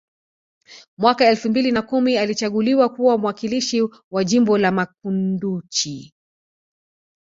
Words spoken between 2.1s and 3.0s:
alichaguliwa